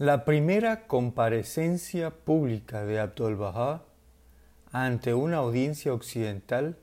[0.00, 3.82] La primera comparecencia pública de Abdul-Bahá
[4.72, 6.78] ante una audiencia occidental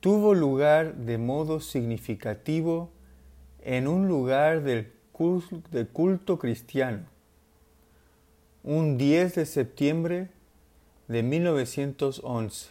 [0.00, 2.90] tuvo lugar de modo significativo
[3.62, 7.04] en un lugar del culto, cristiano,
[8.64, 10.28] un 10 de septiembre
[11.06, 12.70] de 1911,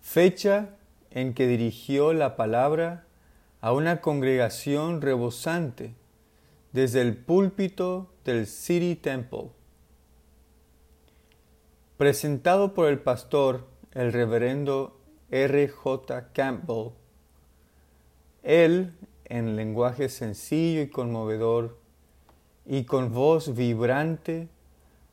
[0.00, 0.70] fecha
[1.12, 3.04] en que dirigió la palabra
[3.60, 5.94] a una congregación rebosante
[6.72, 9.50] desde el púlpito del City Temple.
[11.96, 15.68] Presentado por el pastor, el reverendo R.
[15.68, 16.32] J.
[16.32, 16.92] Campbell,
[18.42, 18.94] él,
[19.24, 21.78] en lenguaje sencillo y conmovedor,
[22.64, 24.48] y con voz vibrante,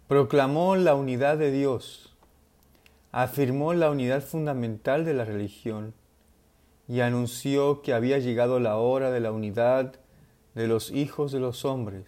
[0.07, 2.15] proclamó la unidad de Dios,
[3.11, 5.93] afirmó la unidad fundamental de la religión
[6.87, 9.99] y anunció que había llegado la hora de la unidad
[10.57, 12.05] de los hijos de los hombres,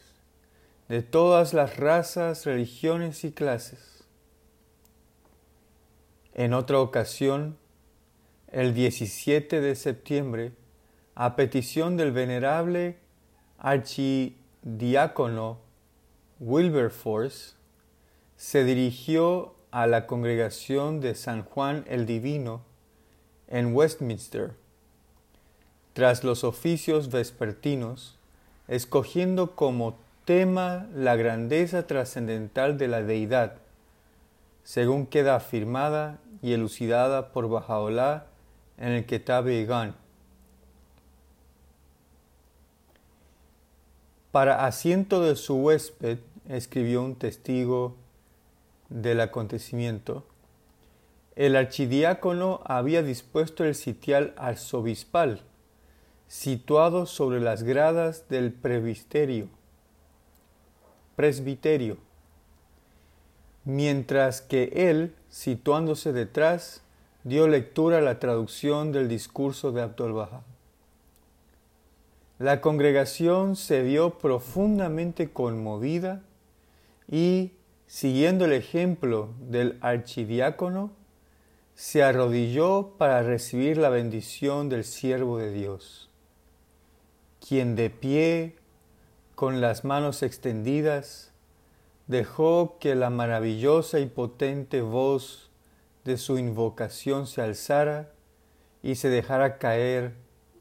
[0.88, 4.04] de todas las razas, religiones y clases.
[6.34, 7.60] En otra ocasión,
[8.48, 10.54] el 17 de septiembre,
[11.14, 12.98] a petición del venerable
[13.60, 15.60] archidiácono
[16.40, 17.54] Wilberforce,
[18.36, 22.64] se dirigió a la congregación de San Juan el Divino
[23.48, 24.56] en Westminster.
[25.94, 28.19] Tras los oficios vespertinos,
[28.70, 33.56] escogiendo como tema la grandeza trascendental de la deidad,
[34.64, 38.28] según queda afirmada y elucidada por Bajaola
[38.78, 39.96] en el Kitab Igan.
[44.32, 47.96] Para asiento de su huésped, escribió un testigo
[48.90, 50.24] del acontecimiento,
[51.36, 55.42] el archidiácono había dispuesto el sitial arzobispal,
[56.30, 59.50] situado sobre las gradas del presbiterio,
[61.16, 61.98] presbiterio,
[63.66, 66.84] mientras que él, situándose detrás,
[67.24, 70.44] dio lectura a la traducción del discurso de Abdul Bahá.
[72.38, 76.22] La congregación se vio profundamente conmovida
[77.10, 77.54] y,
[77.88, 80.92] siguiendo el ejemplo del archidiácono,
[81.74, 86.09] se arrodilló para recibir la bendición del siervo de Dios
[87.46, 88.56] quien de pie,
[89.36, 91.32] con las manos extendidas,
[92.08, 95.50] dejó que la maravillosa y potente voz
[96.04, 98.12] de su invocación se alzara
[98.82, 100.14] y se dejara caer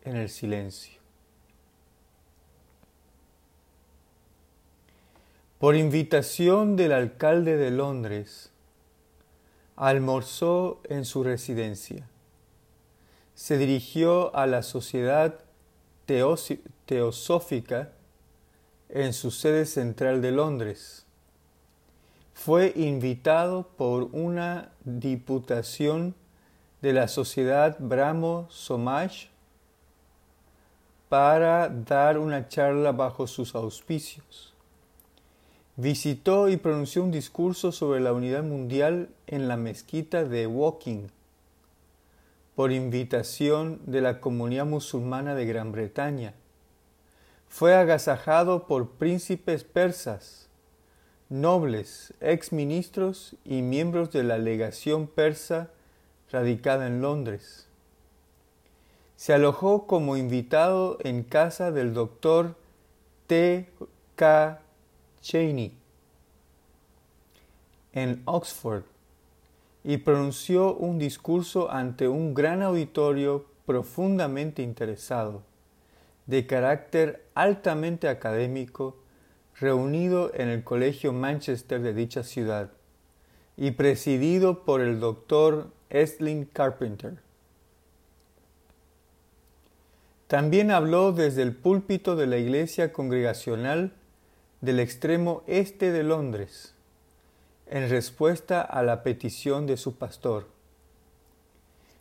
[0.05, 0.99] en el silencio.
[5.59, 8.53] Por invitación del alcalde de Londres,
[9.75, 12.09] almorzó en su residencia.
[13.35, 15.41] Se dirigió a la sociedad
[16.87, 17.93] teosófica
[18.89, 21.05] en su sede central de Londres.
[22.33, 26.15] Fue invitado por una diputación
[26.81, 29.29] de la Sociedad Brahmo Somaj
[31.09, 34.55] para dar una charla bajo sus auspicios.
[35.77, 41.11] Visitó y pronunció un discurso sobre la unidad mundial en la mezquita de Woking
[42.59, 46.35] por invitación de la comunidad musulmana de Gran Bretaña.
[47.47, 50.49] Fue agasajado por príncipes persas,
[51.29, 55.71] nobles, exministros y miembros de la legación persa
[56.33, 57.69] radicada en Londres.
[59.15, 62.57] Se alojó como invitado en casa del doctor
[63.29, 63.71] T.
[64.17, 64.61] K.
[65.21, 65.79] Cheney
[67.93, 68.83] en Oxford
[69.85, 75.43] y pronunció un discurso ante un gran auditorio profundamente interesado,
[76.27, 78.97] de carácter altamente académico,
[79.59, 82.71] reunido en el Colegio Manchester de dicha ciudad,
[83.57, 87.19] y presidido por el doctor Estlin Carpenter.
[90.29, 93.93] También habló desde el púlpito de la Iglesia Congregacional
[94.61, 96.75] del extremo este de Londres,
[97.71, 100.47] en respuesta a la petición de su pastor.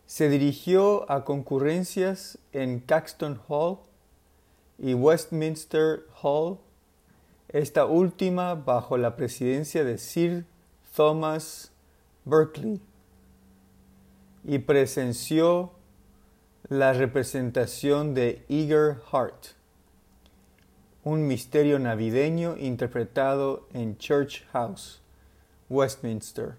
[0.06, 3.78] Se dirigió a concurrencias en Caxton Hall
[4.78, 6.58] y Westminster Hall,
[7.48, 10.44] esta última bajo la presidencia de Sir
[10.94, 11.72] Thomas
[12.24, 12.80] Berkeley,
[14.44, 15.72] y presenció
[16.68, 19.48] la representación de Eager Heart,
[21.04, 25.02] un misterio navideño interpretado en Church House.
[25.68, 26.56] Westminster,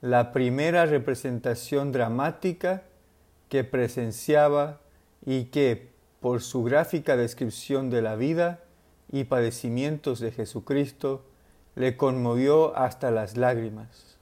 [0.00, 2.82] la primera representación dramática
[3.48, 4.80] que presenciaba
[5.24, 8.60] y que, por su gráfica descripción de la vida,
[9.10, 11.24] y padecimientos de Jesucristo
[11.76, 14.18] le conmovió hasta las lágrimas.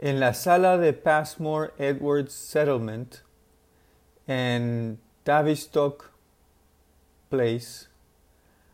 [0.00, 3.16] En la sala de Passmore Edwards Settlement
[4.26, 6.10] en Tavistock
[7.28, 7.88] Place,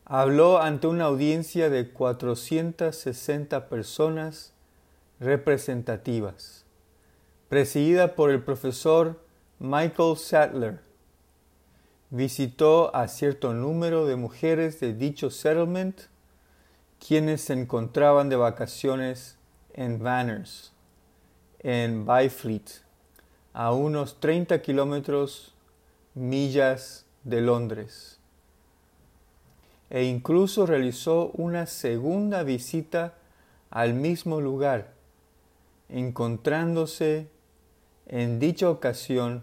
[0.06, 4.52] habló ante una audiencia de 460 personas
[5.18, 6.64] representativas,
[7.48, 9.20] presidida por el profesor
[9.58, 10.80] Michael Sattler.
[12.10, 16.02] Visitó a cierto número de mujeres de dicho settlement,
[17.06, 19.38] quienes se encontraban de vacaciones
[19.72, 20.72] en Vanners,
[21.60, 22.82] en Byfleet,
[23.54, 25.54] a unos 30 kilómetros
[26.14, 28.13] millas de Londres
[29.90, 33.14] e incluso realizó una segunda visita
[33.70, 34.92] al mismo lugar,
[35.88, 37.28] encontrándose
[38.06, 39.42] en dicha ocasión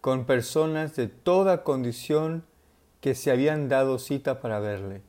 [0.00, 2.44] con personas de toda condición
[3.00, 5.02] que se habían dado cita para verle.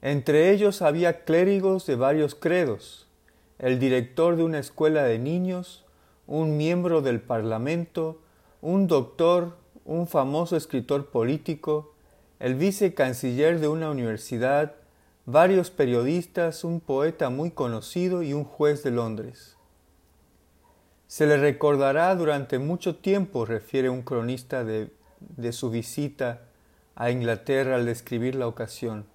[0.00, 3.08] Entre ellos había clérigos de varios credos,
[3.58, 5.84] el director de una escuela de niños,
[6.28, 8.20] un miembro del Parlamento,
[8.60, 11.94] un doctor, un famoso escritor político,
[12.40, 14.74] el vicecanciller de una universidad,
[15.26, 19.56] varios periodistas, un poeta muy conocido y un juez de Londres.
[21.08, 24.90] Se le recordará durante mucho tiempo, refiere un cronista de,
[25.52, 26.42] su visita
[26.94, 29.06] a Inglaterra al describir la ocasión,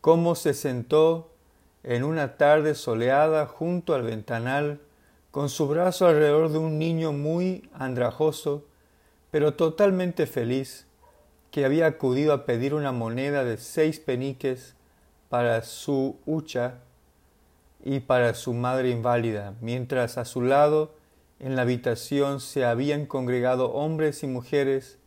[0.00, 1.30] cómo se sentó
[1.84, 4.80] en una tarde soleada junto al ventanal,
[5.30, 8.64] con su brazo alrededor de un niño muy andrajoso,
[9.30, 10.86] pero totalmente feliz,
[11.52, 14.74] que había acudido a pedir una moneda de seis peniques
[15.28, 16.78] para su hucha
[17.84, 20.94] y para su madre inválida, mientras a su lado
[21.38, 24.98] en la habitación se habían congregado hombres y mujeres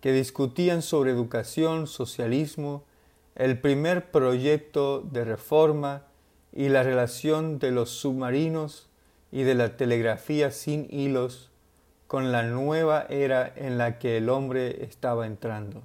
[0.00, 2.84] que discutían sobre educación, socialismo,
[3.36, 6.02] el primer proyecto de reforma
[6.52, 8.88] y la relación de los submarinos
[9.30, 11.50] y de la telegrafía sin hilos
[12.06, 15.82] con la nueva era en la que el hombre estaba entrando.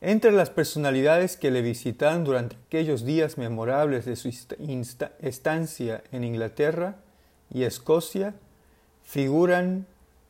[0.00, 6.96] Entre las personalidades que le visitaron durante aquellos días memorables de su estancia en Inglaterra
[7.52, 8.34] y Escocia
[9.02, 9.86] figuran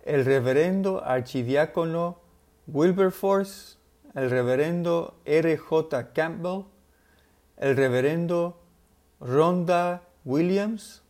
[0.07, 2.19] el reverendo archidiácono
[2.67, 3.77] Wilberforce,
[4.15, 5.59] el reverendo R.
[5.59, 6.13] J.
[6.15, 6.65] Campbell,
[7.59, 8.59] el reverendo
[9.21, 11.03] Rhonda Williams,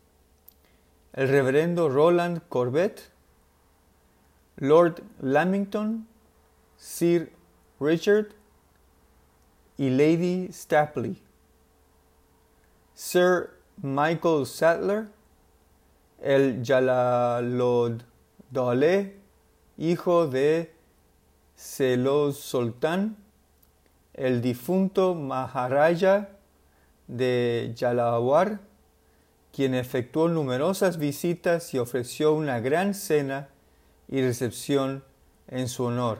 [1.13, 3.09] el reverendo Roland Corbett,
[4.57, 6.07] Lord Lamington,
[6.77, 7.31] Sir
[7.79, 8.29] Richard
[9.77, 11.21] y Lady Stapley,
[12.93, 13.51] Sir
[13.81, 15.07] Michael Sattler,
[16.21, 17.55] el Jalalodole,
[19.77, 20.73] hijo de
[21.55, 23.15] Selos Sultán,
[24.13, 26.29] el difunto Maharaja
[27.07, 28.59] de Jalawar,
[29.53, 33.49] quien efectuó numerosas visitas y ofreció una gran cena
[34.07, 35.03] y recepción
[35.47, 36.19] en su honor.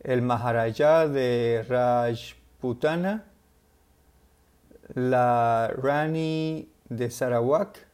[0.00, 3.24] El Maharaja de Rajputana,
[4.94, 7.86] la Rani de Sarawak,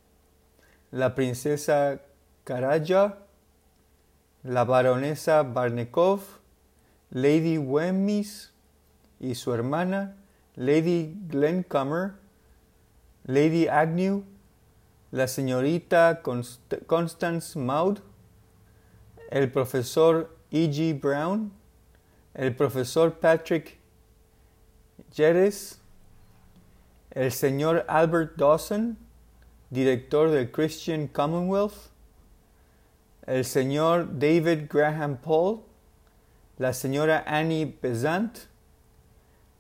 [0.91, 2.01] la princesa
[2.45, 3.19] Karaja,
[4.43, 6.21] la baronesa Barnekov,
[7.11, 8.53] Lady Wemyss
[9.21, 10.17] y su hermana,
[10.57, 12.13] Lady Glencomer,
[13.29, 14.25] Lady Agnew,
[15.13, 16.23] la señorita
[16.87, 17.99] Constance Maud,
[19.31, 20.99] el profesor E.G.
[20.99, 21.53] Brown,
[22.33, 23.79] el profesor Patrick
[25.13, 25.79] Jeres,
[27.11, 28.97] el señor Albert Dawson,
[29.69, 31.91] director del Christian Commonwealth,
[33.27, 35.61] el señor David Graham Paul,
[36.57, 38.47] la señora Annie Besant,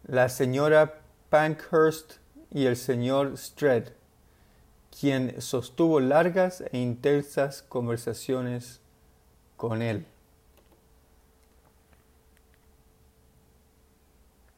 [0.06, 2.18] la señora Pankhurst
[2.50, 3.88] y el señor Stred,
[4.98, 8.80] quien sostuvo largas e intensas conversaciones
[9.56, 10.06] con él.